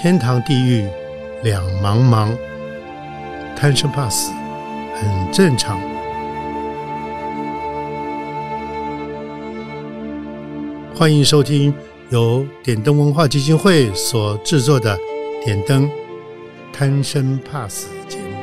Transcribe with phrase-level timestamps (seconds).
[0.00, 0.88] 天堂地狱
[1.42, 2.30] 两茫茫，
[3.56, 4.30] 贪生怕死
[4.94, 5.76] 很正常。
[10.94, 11.74] 欢迎收听
[12.10, 14.96] 由点灯文化基金会所制作的
[15.44, 15.90] 《点灯
[16.72, 18.36] 贪生怕死》节目。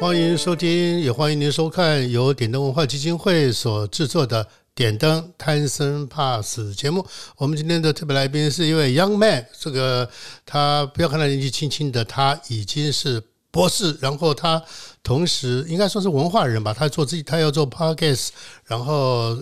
[0.00, 4.44] 欢迎收听，也欢迎您收看由点灯文化基金会所制作的。
[4.78, 7.04] 点灯贪生怕死节目，
[7.36, 10.08] 我们今天的特别来宾是一位 young man，这个
[10.46, 13.20] 他不要看他年纪轻轻的，他已经是
[13.50, 14.62] 博士，然后他
[15.02, 18.28] 同时应该说是文化人吧，他做自己，他要做 podcast，
[18.66, 19.36] 然后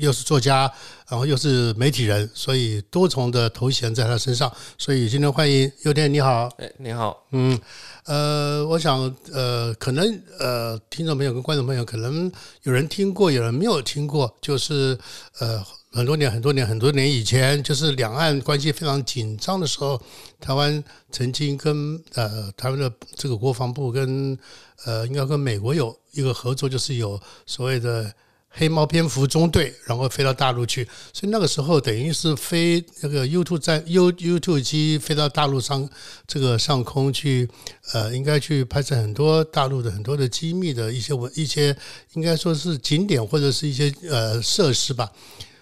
[0.00, 0.72] 又是作家，
[1.08, 7.58] 然后又是媒体人，所以多重的头衔在他身上，所以今天欢迎佑天，你好，哎，你好，嗯。
[8.04, 12.30] 呃，我想，呃，可能，呃，听众朋友跟观众朋友可能
[12.64, 14.98] 有人听过，有人没有听过，就是，
[15.38, 20.02] 呃，很多年、很多年、很多年以前，就是两岸关系非常紧张的时候，
[20.40, 20.82] 台湾
[21.12, 24.36] 曾经跟呃台湾的这个国防部跟
[24.84, 28.12] 呃应该跟美国有一个合作，就是有所谓的。
[28.54, 35.88] 黑猫蝙蝠中队，然后飞到大陆去，所以那个时候等于是飞那个 U two 在 U U two 机飞到大陆上
[36.26, 37.48] 这个上空去，
[37.94, 41.74] 呃，应该去拍摄很多大陆的很多的机密的一些文一些，
[42.12, 45.10] 应该说是景点或者是一些呃设施吧。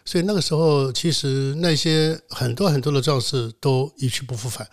[0.05, 4.67] 所以那个时候其实那些很多很多的壮士都一去不复返，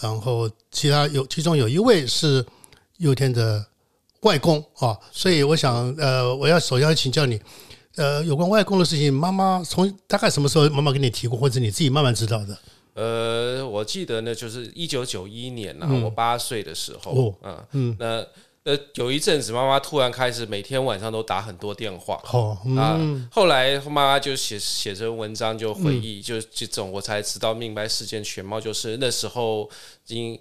[0.00, 2.44] 然后其他有其中有一位是
[2.96, 3.66] 佑天的。
[4.22, 7.40] 外公啊，所以我想，呃，我要首先要请教你，
[7.94, 12.58] 呃，有关外公的事情，妈妈从大概什么时候妈妈跟你提过，或者你自己慢慢知道的？
[12.94, 18.26] 呃，我记得呢，就是一九九一年呐，我八岁的时候，嗯嗯，那
[18.64, 22.98] 呃有一阵子，妈妈突然开始每天晚上都打很多电话，哦，啊，
[23.30, 29.70] 后来妈妈就写写成文章就回忆，就这种我才知道明白事件全貌，就是那时候
[30.08, 30.36] 因。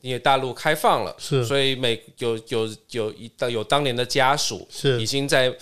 [0.00, 5.00] 因为大陆开放了，是，所以美有有有一当有当年的家属是。
[5.00, 5.52] 已经在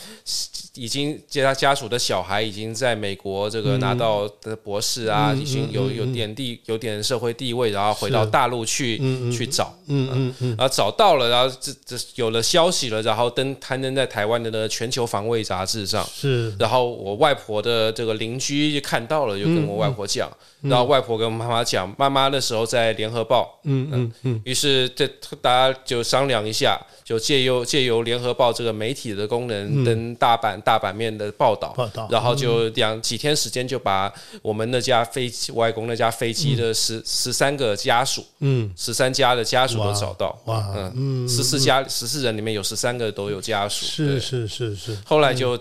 [0.75, 8.99] 已经接他家属的小孩已经在美国这个拿到的博士啊，已经有有点地有点社会地位，然后回到大陆去
[9.31, 20.31] 去找，嗯嗯嗯，然后找到了，然后这这有了消息了，然后登刊登在台湾的呢全球防卫杂志上，是，然后我外婆的这个邻居就看到了，就跟我外婆讲。
[20.63, 25.07] 然后外婆跟妈妈讲，妈妈那时候在联合报，嗯嗯嗯，于是这
[25.43, 45.59] 大家就商量一下，就借由借由联合报这个媒体的功能登大版大版面的报道，报道，然后就两几天时间就把我们那架飞机外公那架飞机的十十三个家属，嗯，十三家的家属都找到，哇，嗯，十四家十四人里面有十三个都有家属，是是是是，后来就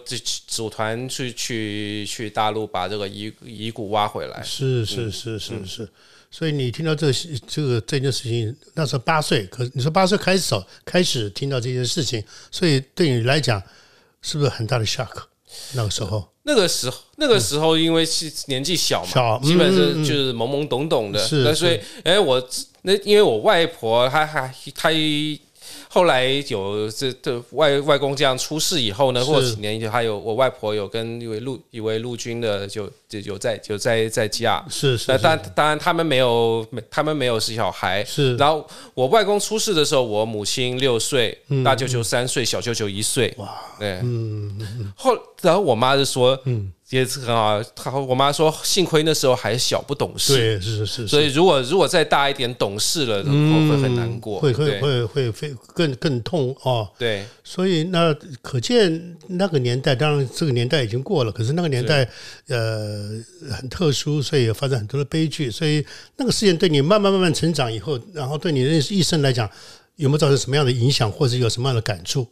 [0.47, 4.85] 组团去去去大陆把这个遗遗骨挖回来，是。
[4.93, 5.89] 是是是是，
[6.29, 7.11] 所以你听到这
[7.47, 10.55] 这个这件事情，那时候八岁，可你说八岁开始
[10.85, 13.61] 开始听到这件事情，所以对你来讲
[14.23, 15.25] 是不是很大的 shock？
[15.73, 22.43] 那个时候，那个时候，那个时候因为是年纪小嘛，基本是就是懵懵懂懂的，那，所以哎，我
[22.81, 24.89] 那因为我外婆她还她。
[25.93, 38.35] 后来有这这外外公这样出事以后呢，过几年就还有我外婆有跟一位陆一位陆军的就就有在就在在家，是是，但当然他们没有他们没有是小孩，是。
[38.37, 46.73] 然后我外公出事的时候，我母亲六岁，大舅舅三岁，小舅舅一岁，哇，对，嗯，后然后我妈就说，嗯。
[46.93, 56.87] 也是很好，他我妈说，幸亏那时候还小不懂事，对，是是是，所以如果如果再大一点懂事了，会会很难过，会会会会会更更痛哦。
[56.99, 62.07] 对，所以那可见那个年代，当然这个年代已经过了，可是那个年代
[62.47, 65.49] 呃很特殊，所以发生很多的悲剧。
[65.49, 65.83] 所以
[66.17, 69.49] 那个事件对你慢慢慢慢成长以后，然后对你的一生来讲，
[69.95, 72.27] 有没有造成什么样的影响，或者有什么样的感触？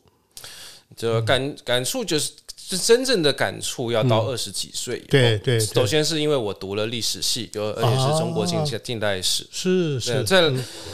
[0.96, 2.32] 这感感触就是。
[2.72, 4.98] 是真正的感触要到二十几岁。
[5.10, 9.46] 对对，首先是因为我读了历史系，就而且是中国近近代史。
[9.52, 10.24] 是是。
[10.24, 10.42] 再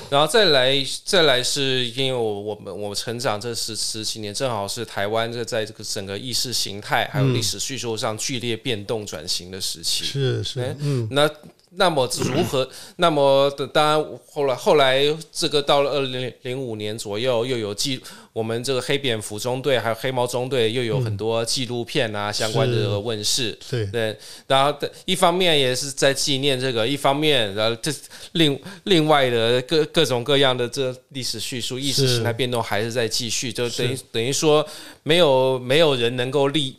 [0.10, 0.75] 然后再来
[1.06, 10.04] 再来是因为我我们我成长这十十几年，正好是台湾这在这个整个意识形态还有历史叙述上剧烈变动转型的时期。
[10.04, 10.75] 是是。
[10.80, 11.30] 嗯，那。
[11.78, 12.68] 那么如何？
[12.96, 18.02] 那么的当然，后来后来这个到了二零零五年左右，又有记
[18.34, 23.58] 我们这个黑蝙蝠中队还有黑猫中队又有很多纪录片啊相关的问世。
[23.70, 24.76] 对对，然后
[25.06, 27.92] 一方面也是在纪念这个，一方面然后这
[28.32, 34.66] 另另外的各各种各样的这历史叙述、意识形态变动还是在继续，就等于等于说
[35.04, 36.76] 没有没有人能够立，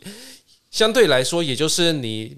[0.69, 2.35] 相对来说，也就是你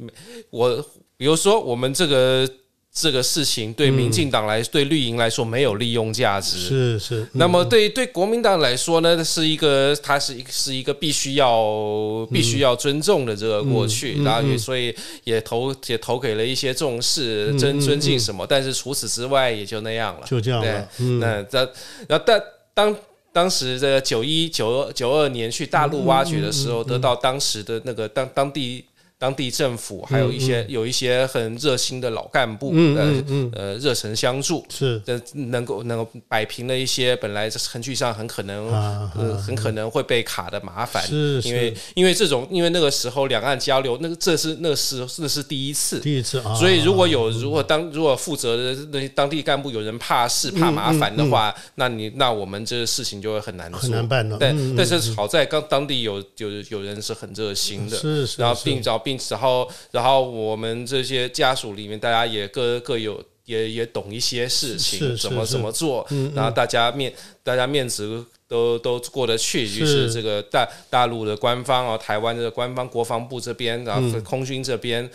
[0.51, 0.85] 我。
[1.21, 2.49] 比如说，我们这个
[2.91, 6.57] 这个事情对民进党来，对绿营来说没有利用价值。
[6.57, 7.27] 是是。
[7.33, 18.43] 那么对对国民党来说呢，是一个，它是一是一个必须要必须要尊重的这个过去，然后也所以也投也投给了一些重视、尊尊敬什么。
[18.49, 20.25] 但是除此之外，也就那样了。
[20.25, 20.89] 就这样了。
[21.19, 21.59] 那这
[22.07, 22.41] 然后但
[22.73, 22.95] 当
[23.31, 28.85] 当时的九一九二九二年去大陆挖掘的时候，得到当时的那个当当地。
[29.21, 33.23] 当地政府还有一些有一些很热心的老干部，呃
[33.53, 34.99] 呃热诚相助，是。
[35.33, 38.67] 能够能够摆平了一些本来在程序上很可能
[39.15, 54.37] 呃很可能会被卡的麻烦，是因为因为这种因为那个时候两岸交流，那个这是那是那是第一次，第一次啊，所以如果有如果当如果负责的那些当地干部有人怕事怕麻烦的话，那你那我们这个事情就会很难很难办了。
[54.39, 59.10] 但但是好在刚当地有有有人是很热心的，是是，然后并找并。
[59.29, 67.13] 然后，然后我们这些家属里面，大家也各各有也也懂一些事情，怎么怎么做，然后大家面
[67.43, 69.63] 大家面子都都过得去。
[69.63, 75.09] 于是这个大大陆的官方啊，台湾的官方国防部这边，然后空军这边，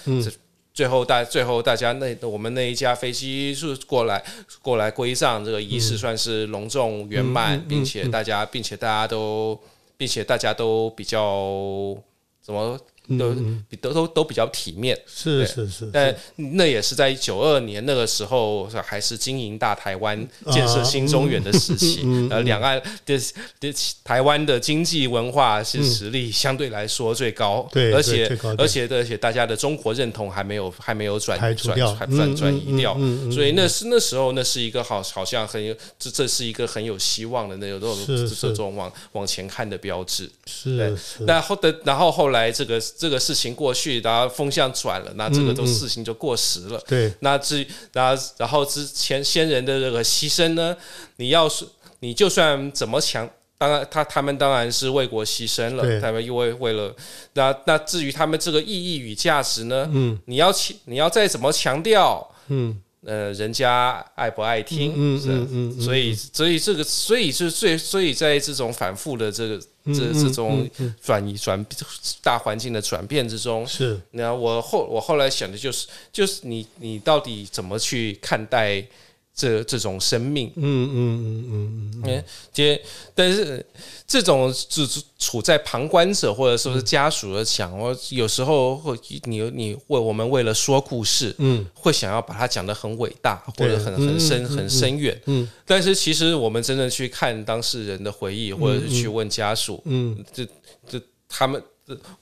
[0.74, 4.22] 最后大最后大家那我们那一架飞机是过来
[4.60, 9.58] 过来归葬，这个仪式算是隆重圆满，并且大家并且大家都
[9.96, 11.96] 并且大家都比较
[12.42, 12.78] 怎么。
[13.18, 13.34] 都
[13.68, 22.04] 比都都都比较体面，是是是，但那也是在九二年那个时候，还是经营大台湾、建设新中原的时期。
[22.30, 23.18] 呃，两岸的
[23.60, 23.72] 的
[24.02, 28.26] 台湾的经济文化是实力相对来说最高，对，而且
[28.58, 32.94] 而且而且大家的中国认同还没有还没有转转转转移掉，
[33.30, 37.96] 所以那是那时候那是一个好好像很有这这是一个很有希望的那种
[38.40, 40.28] 这种往往前看的标志。
[40.46, 42.80] 是，那后的然后后来这个。
[42.98, 46.82] 这个事情过去，然后风向转了，那这个都事情就过时了。
[46.86, 50.76] 对，那至然后然后之前先人的这个牺牲呢？
[51.16, 51.66] 你要是
[52.00, 53.28] 你就算怎么强，
[53.58, 56.94] 当然他他们当然是为国牺牲了，他们因为为了
[57.34, 59.88] 那那至于他们这个意义与价值呢？
[59.92, 62.28] 嗯，你要强你要再怎么强调？
[62.48, 62.80] 嗯。
[63.06, 64.92] 呃，人家爱不爱听？
[64.96, 70.68] 嗯嗯嗯，所以所以这个，所以是最所以在这种反复的这个这这种
[71.00, 71.64] 转移转
[72.20, 78.84] 大环境的转变之中，是那我后我后来想的就是，就是你你到底怎么去看待？
[79.36, 82.80] 这这种生命，嗯嗯嗯嗯嗯，接，
[83.14, 83.64] 但是
[84.06, 84.86] 这种处
[85.18, 100.46] 处在旁观者或者说是家属的讲，我有时候会你你为我们为了说故事，嗯，会想要把它讲得很伟大或者很很深很深远，嗯，但是其实我们真正去看当事人的回忆，或者是去问家属，嗯，这
[100.88, 100.98] 这
[101.28, 101.62] 他们，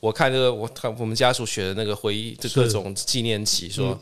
[0.01, 3.97] 我看这个我看我们家属写的那个回忆，这各种纪念集说。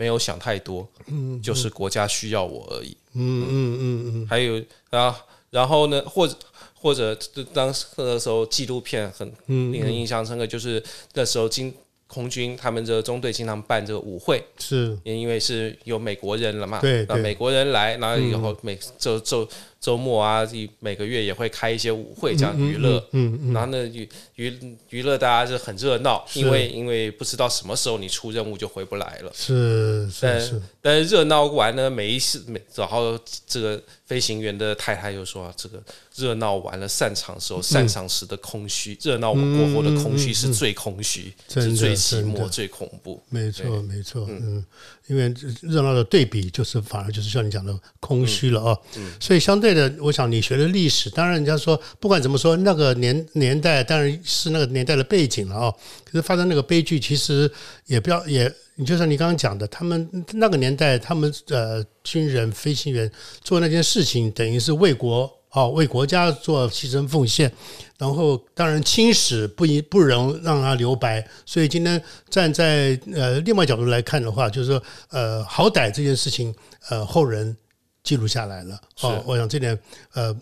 [0.00, 4.58] 没有想太多，嗯，就是国家需要我而已，嗯嗯嗯嗯，还有
[4.88, 5.14] 啊，
[5.50, 6.34] 然后呢，或者
[6.74, 7.14] 或者
[7.52, 10.82] 当时的时候纪录片很令人印象深刻，就是
[11.12, 11.70] 那时候经
[12.06, 19.46] 空军他们这个中队经常办这个舞会，是，因为是有美国人了嘛，对，美国人来，然后以后每周周。
[19.80, 20.46] 周末啊，
[20.78, 23.02] 每个月也会开一些舞会，这样娱乐。
[23.12, 23.52] 嗯嗯。
[23.54, 29.32] 然后呢，娱娱娱乐大家就很热闹，因为因为不知道什么时候你出任务就回不来了。
[29.34, 30.62] 是是是。
[30.82, 35.82] 但是热闹完呢，每一次每然后这个飞行员的太太又说：“啊这个
[36.14, 44.62] 热闹完了，散场时候，散场时的空虚，热闹过后的空虚是最空虚，是最寂寞、最恐怖。”没错没错，嗯，
[45.06, 48.78] 因为热闹的对比就是反而就是像你讲的空虚了啊。
[48.98, 49.10] 嗯。
[49.18, 49.69] 所以相对。
[49.74, 55.74] 的，我想你学的历史，当然人家说不管怎么说，那个年年代当然是那个年代的背景了啊。
[56.04, 57.50] 可是发生那个悲剧，其实
[57.86, 58.52] 也不要也，
[58.84, 63.10] 就像你刚刚讲的，他们那个年代，他们呃军人、飞行员
[63.42, 67.50] 做那件事情，等于是为国啊，为国家做牺牲奉献。
[67.98, 76.54] 然后当然青史不一不容让他留白，所以今天站在呃另外角度来看的话，就是说呃好歹这件事情
[76.88, 77.56] 呃后人。
[78.02, 79.78] 记录下来了，哦，我想这点，
[80.14, 80.34] 呃，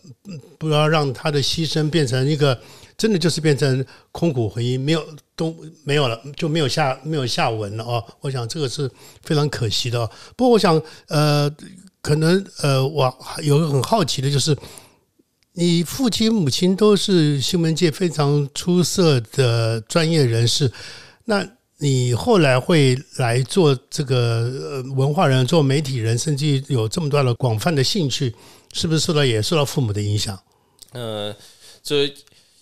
[0.59, 2.59] 不要让他的牺牲变成一个，
[2.97, 8.05] 真的就是变成空谷回音，没有都没有了，就没有下没有下文了哦。
[8.21, 8.91] 我想这个是
[9.23, 10.07] 非常可惜的。
[10.37, 11.51] 不过我想，呃，
[12.01, 14.57] 可能呃，我有个很好奇的就是，
[15.55, 20.71] 你父亲母亲都是新闻界非常出色的专业人士，
[21.25, 21.47] 那。
[21.79, 28.35] 你后来会来做这个文化人、做媒体人，甚至有这么大的广泛的兴趣，
[28.73, 30.39] 是不是受到也受到父母的影响？
[30.93, 31.35] 呃，
[31.83, 32.13] 这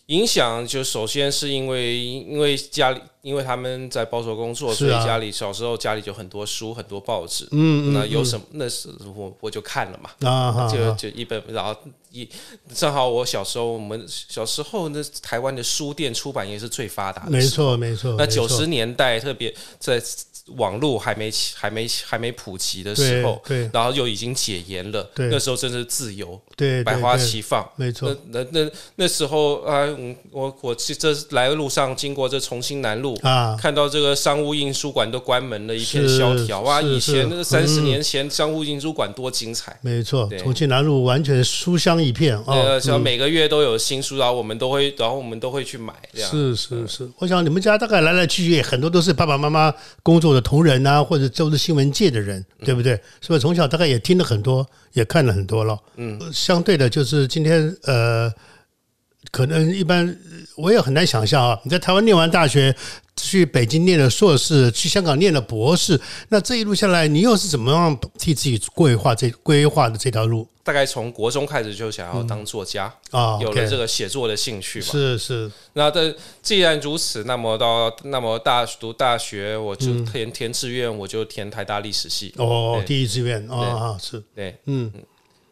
[0.07, 11.75] 影响就首先是因为因为家里因为他们在报社工作，所以家里小时候家里就很多书很多报纸，嗯那有什么那是我我就看了嘛，啊就就一本，然后
[12.13, 12.29] 一
[12.73, 20.01] 正好我小时候我们小时候那台湾的书店出版业是最发达的，没错没错，那九十年代特别在。
[20.55, 28.17] 网络还没还没还没普及的时候，对，然后就已经解严了，对，那时候真是自由，对，百花齐放，没错。
[28.31, 29.85] 那那那那时候啊，
[30.31, 36.81] 我我这来的路上经过这重庆南路啊，看到这个商务印书馆都关门了，一片萧条啊！
[36.81, 46.31] 以前那个三十年前商务印书馆多精彩，没错，重庆南路完全书香一片啊，像每个月都有新书，然后我们都会，然后我们都会去买，这样。
[46.31, 47.11] 是是是。
[47.19, 49.75] 我想你们家大概来来去去很多都是爸爸妈妈
[50.05, 50.36] 工作。
[50.41, 53.01] 同仁啊，或者都是新闻界的人，对不对？
[53.21, 55.79] 是吧从小大概也听了很多，也看了很多了？
[55.97, 58.33] 嗯，相对的，就是今天呃，
[59.31, 60.17] 可能一般
[60.57, 61.59] 我也很难想象啊。
[61.65, 62.75] 你在台湾念完大学，
[63.17, 70.47] 去北京念了硕士，去香港念了博士，那这一路下来，你又是怎么样替自己规划这规划的这条路？
[70.63, 74.87] 大概从国中开始就想要当作家啊，有了这个写作的兴趣嘛。
[74.87, 75.49] 是是。
[75.75, 82.35] 那但既然如此，那么到那么大读大学，我就填填志愿，我就填台大历史系。
[82.37, 84.93] 哦，第一志愿啊，是对，嗯。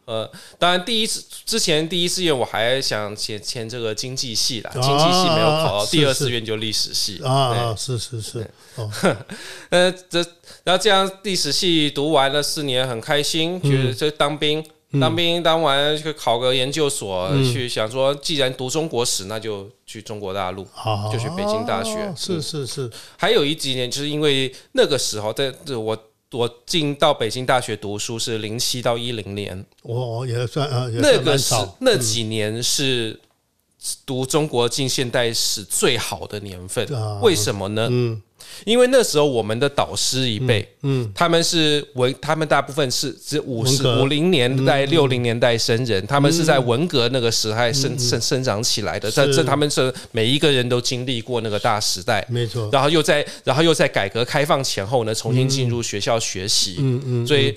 [0.05, 8.87] 呃，当然，第一次之前第一志愿我还想填填这个经济系啦，经济系没有考到，第二志愿就历史系啊，是是是，哦，
[9.69, 10.19] 呃，这
[10.63, 14.63] 然后这样历史系读完了四年，很开心，觉得这当兵，
[15.01, 20.63] 当兵当完去考个研究所，去想说，既然读中国史，那就去中国大陆，
[21.11, 25.97] 就去北京大学，是是是，还有一几年，就是因为那个时候在这我。
[26.35, 33.19] 我进到北京大学读书是零七到一零年，我也算啊，那个是那几年是
[34.05, 36.85] 读中国近现代史最好的年份，
[37.21, 37.87] 为什么呢？
[37.89, 38.21] 嗯。
[38.65, 52.69] 因为那时候我们的导师一辈，嗯，他们是文，他们大部分是是五十五零年代六零年代生人，他们是在文革那个时代生生生长起来的，在这他们是每一个人都经历过那个大时代，没错。
[52.71, 57.55] 然后又在然后又在改革开放前后呢，重新进入学校学习，嗯嗯，所以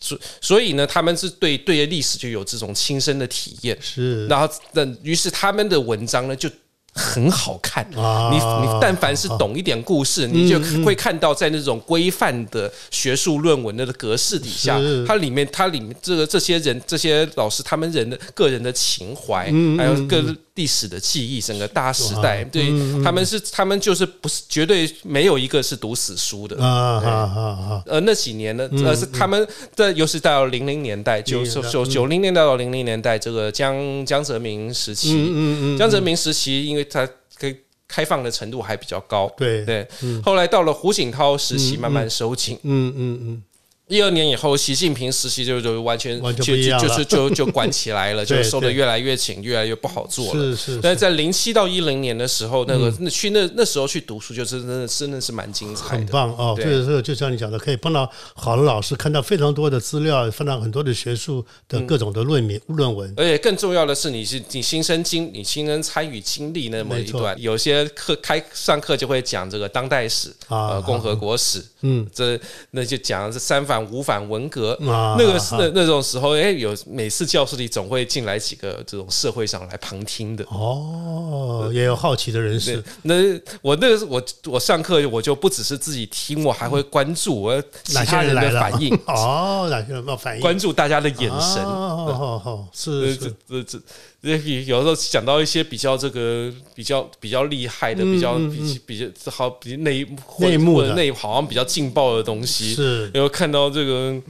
[0.00, 4.26] 所所以呢，他们是对对历史就有这种亲身的体验，是。
[4.26, 6.50] 然后那于是他们的文章呢就。
[6.94, 20.24] 很好看，你你但凡是懂一点故事，你就会看到在那种规范的学术论文的格式底下，它里面它里面这个这些人这些老师他们人的个人的情怀，还有个。
[20.54, 22.68] 历史的记忆，整个大时代，对
[23.02, 26.56] 他们是他们就是不是绝对没有一个是读死书的。
[26.64, 26.68] 啊
[27.04, 27.82] 啊啊！
[27.86, 37.04] 呃，那几年呢，呃是他们在尤其到零零年代，九九九零年代到零零年代，这个江江泽民时期，江泽民时期，因为他
[37.36, 37.56] 开
[37.88, 39.86] 开放的程度还比较高，对对。
[40.22, 43.42] 后来到了胡锦涛时期，慢慢收紧，嗯嗯嗯。
[43.86, 46.42] 一二年以后，习近平时期就就完全就
[46.78, 50.40] 就是就就管起来了， 就收的越来越紧，越来越不好做了。
[50.40, 50.80] 是是。
[50.80, 56.54] 但是在零七到一零年的时候，那个那去那那时候去读书，就真的真的是蛮精彩的，很棒哦。
[56.56, 63.12] 这个时候就像你讲的，可以碰到好的老师，看到非常多的资料，看到很多的学术的各种的论名论文。
[63.18, 73.73] 而且更重要的是，你是你亲身经你亲身参与经历那么一段，有些课开上课就会讲这个当代史啊，共和国史，嗯，这那就讲这三反。
[73.80, 82.82] 无反文革，那个是那那种时候，哎，有每次教室里总会进来几个这种社会上来旁听的哦，也有好奇的人士。
[83.02, 83.14] 那
[83.62, 90.40] 我那个我我上课我就不只是自己听，我还会关注我其他人的反应 哦，哪些人有反应？
[90.40, 93.80] 关注大家的眼神哦，是这这这。
[94.24, 100.06] 也有时候讲到一些比较这个比较比较厉害的，比较比比较好比内
[100.38, 100.94] 内幕的。
[100.94, 104.20] 内好像比较劲爆的东西，是，然后看到这个。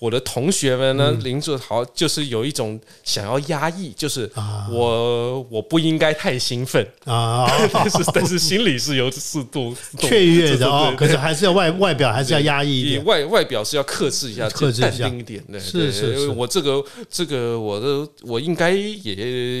[0.00, 4.28] 我的同学们呢，林志豪就是有一种想要压抑，就是
[4.72, 6.84] 我我不应该太兴奋。
[7.04, 15.06] 啊， 但是但是心里是有适度雀跃的哦，可是还是要外外表还是要压抑一点，外外表是要克制一下，克制一下。
[15.10, 19.14] 一点的，是是是，我这个这个我的我应该也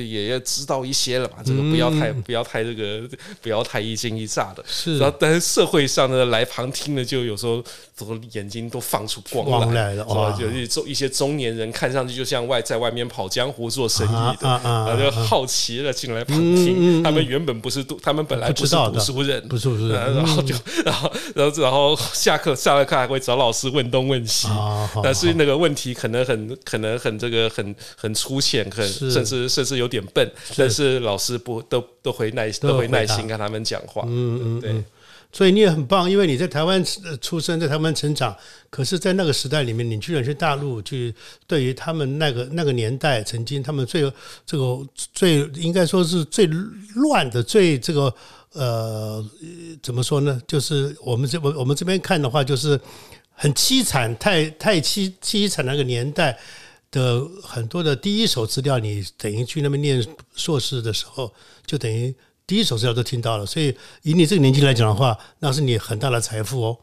[0.06, 3.02] 也要知道一些了吧，这个不要太不要太这个
[3.42, 7.62] 不要太一惊一乍的，是，然后但是社会上的来旁听的就有时候
[7.94, 10.29] 怎么眼睛都放出光来了，哦。
[10.32, 17.02] 呃，就是中一些中年人，看上去就像外在外面跑江湖做生意的，然后就好奇了进来旁听。
[17.02, 24.48] 他们原本不是读，他们本来不是读书人，不是不是，然后就 然后然后然后下课下了课还会找老师问东问西，
[25.02, 34.02] 但是那个问题可能很可能很这个很很粗浅，很甚至甚至有点笨，但是老师不都都会耐都会耐心跟他们讲话。
[34.06, 34.84] 嗯嗯，对。
[35.32, 36.84] 所以你也很棒，因为你在台湾
[37.20, 38.36] 出生，在台湾成长。
[38.68, 41.14] 可是，在那个时代里面，你居然去大陆去，
[41.46, 44.12] 对于他们那个那个年代，曾经他们最
[44.44, 44.84] 这个
[45.14, 46.46] 最应该说是最
[46.96, 48.12] 乱的、最这个
[48.52, 49.24] 呃，
[49.80, 50.40] 怎么说呢？
[50.48, 52.78] 就是我们这我我们这边看的话，就是
[53.32, 56.36] 很凄惨、太太凄凄惨那个年代
[56.90, 61.32] 的很多的第一手资料，你等于去那边念硕士的时候，
[61.64, 62.12] 就等于。
[62.50, 66.76] 第一首资料都听到了，所以以你这个年纪来讲的话，那是你很大的财富哦。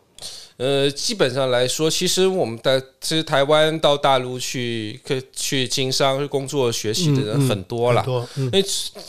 [0.55, 8.01] 呃，基本上来说，其实我们的其实台湾到大陆去可去经商、去工作、学习的人很多了，
[8.37, 8.63] 因为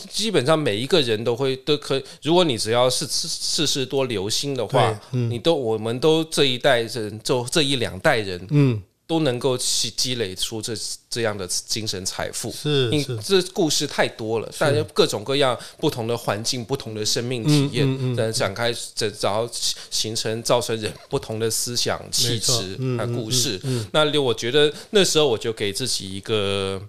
[0.09, 8.83] 基本上每一个人都会都可，如果你只要是事事多留心的话，你都我们都这一代人，就这一两代人，嗯。
[9.09, 10.71] 都能够去积累出这
[11.09, 12.91] 这样的精神财富，是，
[13.25, 19.49] 这故事太多了，大家各种各样不同的环境、不同的生命体验，嗯展开，这然后
[19.89, 23.59] 形成造成人不同的思想气质和故事。
[23.91, 26.79] 那我觉得那时候我就给自己一个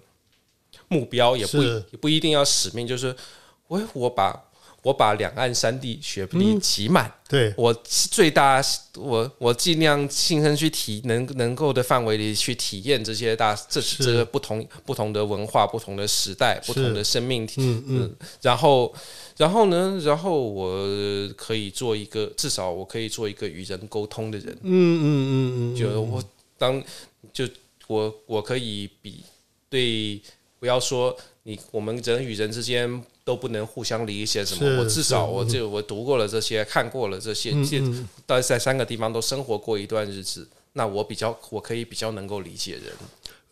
[0.89, 3.15] 目标，也不也不一定要使命，就是
[3.67, 4.39] 我我把。
[4.83, 7.53] 我把两岸三地学历挤满，对。
[7.55, 8.59] 我最大，
[8.95, 17.83] 我我尽量亲身去体能能够的范围里去体验这些大这这个不同不同的文化、不同的时代、不同的生命体，嗯。
[17.87, 18.91] 嗯，然后
[19.37, 26.23] 然后呢，然后我可以做一个，至少我可以做一个与人沟通的人，嗯嗯嗯嗯，就我
[26.57, 26.83] 当
[27.31, 27.47] 就
[27.85, 29.23] 我我可以比
[29.69, 30.19] 对，
[30.59, 33.03] 不要说你我们人与人之间。
[33.31, 34.79] 都不能互相理解什么？
[34.81, 37.53] 我至少我就我读过了这些，看过了这些，
[38.27, 42.93] 在在三个地方都生活过一段日子，那我比较我可以比较能够理解人。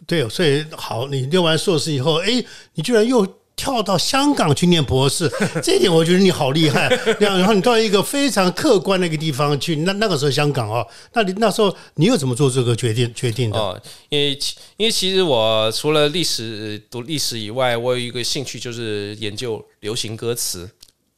[0.05, 2.43] 对，所以好，你念完硕士以后，哎，
[2.73, 3.25] 你居然又。
[3.59, 5.29] 跳到香港去念博士，
[5.61, 6.87] 这一点我觉得你好厉害。
[7.19, 13.59] 然后你到一个非常客观的一个地方去，那那个时候香港哦，那你那时候你又怎么做这个决定决定的？
[13.59, 14.39] 哦，因为
[14.77, 20.69] 因为其实我除了历史读历史以外，我有一个兴趣就是研究流行歌词。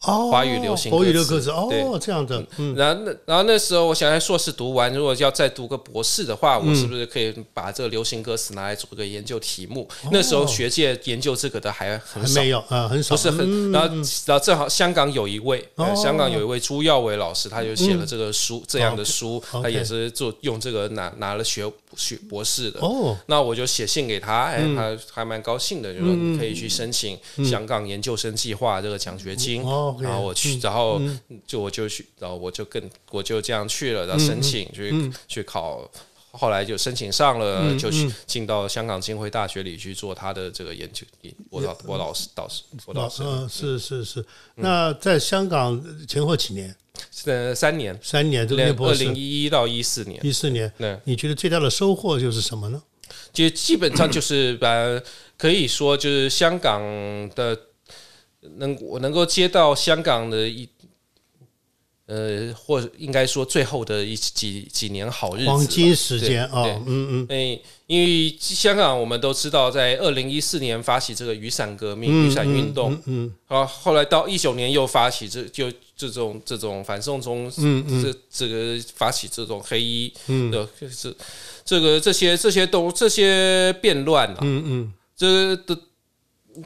[0.04, 2.44] 哦，华语流行华语的歌词哦，这样的。
[2.58, 9.88] 嗯，然后那然后那时候我想在硕士读完，如果要再读个博士的话，我是不是可以把这个流行歌词拿来做个研究题目？
[10.12, 13.72] 那时候学界研究这个的还很少，没有啊，很少，不是很。
[13.72, 15.64] 然后然后正好香港有一位，
[15.96, 22.80] 香港有一位朱耀伟老师，他就写了这个书这样的书，他也是做用这个拿拿了学学博士的。
[22.80, 29.64] 哦，那我就写信给他，哎，他还蛮高兴的，就说你可以去申请香港研究生计划这个奖学金。
[29.94, 29.98] 哦。
[30.02, 31.02] 然后我去，然后
[31.46, 35.90] 就我就去，然后我就跟我就这样去了，然后申请去去考，
[36.32, 41.06] 后来就申请上了，就去进到香港浸会大学里去做他的这个研究，
[41.50, 44.26] 我老我老师导师，我老师，嗯，是是是。
[44.56, 46.76] 那在香港前后几年？
[47.26, 50.72] 呃，三年，三年，二零一一到一四年，一四年。
[50.78, 52.82] 那你觉得最大的收获就是什么呢？
[53.34, 54.70] 就基本上就是把
[55.38, 56.82] 可以说就是香港
[57.36, 57.58] 的。
[58.58, 60.68] 能我能够接到香港的一，
[62.08, 80.12] 呃，或应该说最后的一几几年好日子，黄金时间啊，嗯嗯，哎因为香港我们都知道，在二零一四年发起这个雨伞革命、雨伞运动，嗯，好，后来到一九年又发起这就这种这种反送中，嗯嗯，这这个发起这种黑衣
[80.52, 81.16] 的，就是
[81.64, 85.78] 这个这些这些都这些变乱啊，嗯嗯，这的。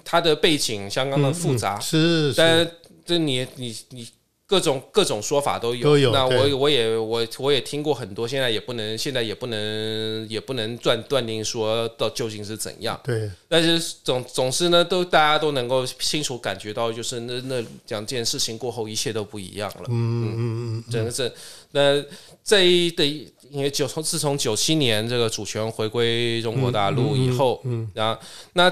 [0.03, 2.69] 它的背景相当的复杂，是，但
[3.05, 4.07] 这你你你
[4.47, 6.11] 各种各种说法都有，都有。
[6.11, 12.99] 那我我也我我也听过很多，现在也不能现在也不能也不能断断定说到究竟是怎样。
[13.03, 19.85] 对，但是总总是呢，都大家都能够清楚感觉到，就是那那两件事情过后，一切都不一样了。
[19.89, 21.31] 嗯嗯嗯，真的是
[21.71, 22.03] 那
[22.43, 23.03] 这一的，
[23.49, 28.21] 因为九从自从九七年这个主权回归中国大陆以后，嗯，然后
[28.53, 28.71] 那。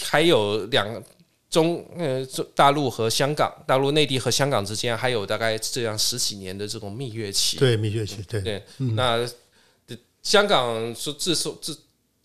[0.00, 1.02] 还有两
[1.48, 7.56] 中呃，大陆和香港，大陆内地和香港之间还有大概这样十几年的这种蜜月期。
[7.56, 8.62] 对，蜜月期，对对。
[8.78, 9.24] 那
[10.22, 11.78] 香港说自从自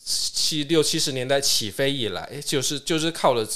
[0.03, 3.47] 七六七十年代起飞以来，就是就是靠了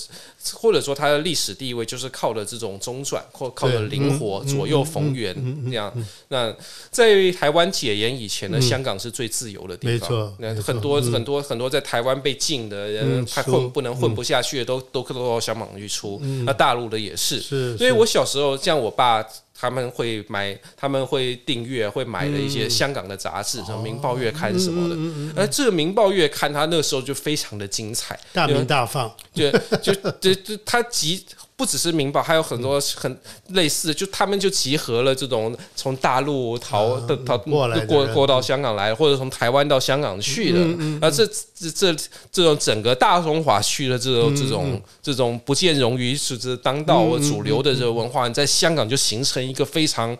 [0.53, 5.33] 或者说它的历史地位就是靠的这种中转或靠的灵活左右逢源
[5.65, 5.91] 这样。
[6.27, 6.55] 那
[6.91, 10.35] 在台湾解严以前呢，香港是最自由的地方。
[10.37, 16.19] 那很多很多很多在台湾被禁的人，他混不能混不下去，都都都到香港去出。
[16.45, 17.15] 那大陆的也。
[17.15, 17.39] 是。
[17.77, 19.25] 所以我小时候像我爸。
[19.57, 25.41] 他们会买，他们会订阅，会买了一些香港的杂志，什么《明报月刊》什么的。
[25.41, 31.25] 而这个《明报月刊》，他那时候就非常的精彩，大名大放，就就就就它集。
[31.55, 33.17] 不只是《明报》，还有很多很
[33.49, 40.59] 类似，就他们就集合了这种从大陆逃的逃过来过过到香港来，或者从台湾到香港去的。
[40.99, 41.95] 啊，这这这
[42.31, 50.17] 这种整个大中华区的这种这种这种不见容于是这当道主流的这个文化，在香港就形成一个非常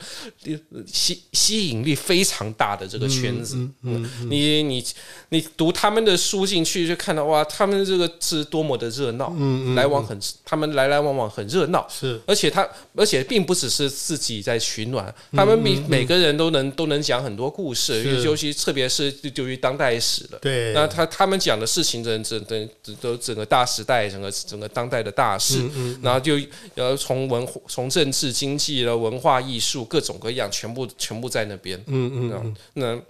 [0.86, 3.58] 吸吸引力非常大的这个圈子。
[3.82, 4.86] 嗯，你你
[5.30, 11.24] 你读他们的书进去，就看到哇，他们这个是多么的热闹，嗯来往很，他们来来往往。
[11.34, 22.70] 很热闹，是，而且他，而且并不只是自己在取暖，他们每每个人都能都能讲很多故事，尤其特别是就于当代史的，对，那他他们讲的事情，整整整
[23.02, 25.68] 都整个大时代，整个整个当代的大事，
[26.04, 26.38] 然后就
[26.76, 33.02] 呃从文从政治经济了文化艺术各种各样，全部全部在那边，嗯嗯，那。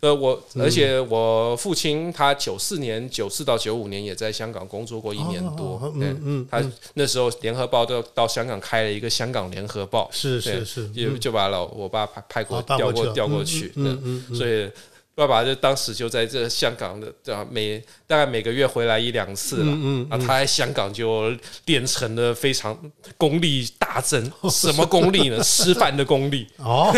[0.00, 6.62] 呃，我而且我父亲他九四年九四到九五年也在香港工作过一年多，嗯嗯，他
[6.94, 14.70] 那时候联合报都到香港开了一个香港联合报，是是是，就就把老我爸派派过调过调过去，嗯嗯，所以。
[15.14, 17.12] 爸爸就当时就在这香港的？
[17.50, 19.64] 每大概每个月回来一两次了。
[19.66, 20.08] 嗯嗯。
[20.08, 21.30] 啊，他在香港就
[21.66, 22.78] 练成了非常
[23.18, 24.32] 功力大增。
[24.50, 25.42] 什么功力呢？
[25.42, 26.46] 吃饭的功力。
[26.56, 26.90] 哦。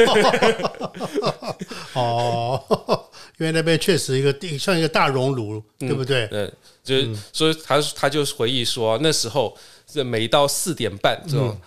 [1.94, 3.08] 哦。
[3.38, 6.28] 因为那边确实一个地像一个大熔炉，对不对？
[6.30, 6.52] 嗯。
[6.84, 6.94] 就
[7.32, 11.58] 所以他他就回忆说，那时候这每到四点半这种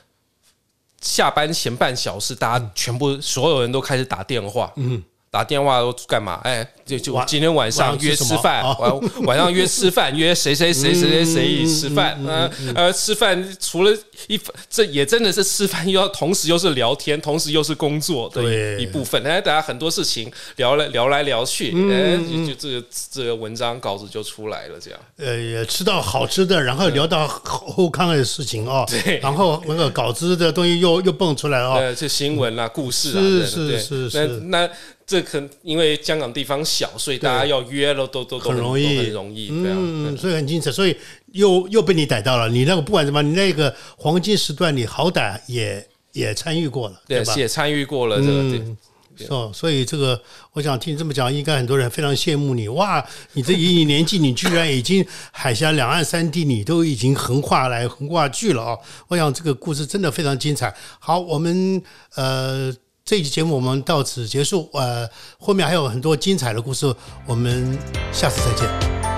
[1.01, 4.71] 下班前半小时，大家全部所有人都开始打电话。
[4.77, 5.03] 嗯。
[5.35, 6.39] 打电话都干嘛？
[6.45, 12.17] 哎，就就今天晚上约吃饭，晚晚上约吃饭，约谁谁谁谁谁谁吃饭？
[12.25, 13.91] 呃呃，吃饭除了
[14.27, 18.41] 一这也真的是吃饭，又要同时又是聊天，同时又是工作的
[18.79, 19.21] 一一部分。
[19.27, 22.15] 哎，大家很多事情聊来聊来聊去，哎，
[22.47, 24.79] 就这个这个文章稿子就出来了。
[24.79, 34.69] 这样，呃，也吃到好吃的，然后聊到后康的事情哦，对，然后那个稿子的东西又又蹦出来哦，呃，这新闻啊，故事啊，是是是那。
[35.07, 40.97] 这可因为香港地方小，所以大家要约了都都很容易，很容易，嗯，所以很精彩，所以
[41.33, 42.49] 又又被你逮到了。
[42.49, 47.35] 你那个不管怎么，你那个黄金时段，你好歹也也参与过了，对吧？
[47.35, 50.19] 也参与过了这个，哦，所以这个
[50.53, 52.67] 我想听你这么讲，应该很多人非常羡慕你。
[52.69, 58.77] 哇，你这一年纪，你居然已经海峡两岸三地，你都已经横跨来横跨去了啊！
[59.07, 60.75] 我想这个故事真的非常精彩。
[60.97, 61.79] 好，我们
[62.15, 62.75] 呃。
[63.07, 66.91] 这期节目我们到此结束，呃，后面还有很多精彩的故事，
[67.27, 67.77] 我们
[68.11, 69.14] 下次再见。